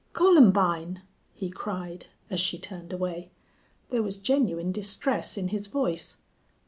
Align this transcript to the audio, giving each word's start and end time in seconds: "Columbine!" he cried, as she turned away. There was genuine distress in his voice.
"Columbine!" 0.13 1.03
he 1.35 1.51
cried, 1.51 2.07
as 2.31 2.39
she 2.39 2.57
turned 2.57 2.91
away. 2.91 3.29
There 3.91 4.01
was 4.01 4.17
genuine 4.17 4.71
distress 4.71 5.37
in 5.37 5.49
his 5.49 5.67
voice. 5.67 6.17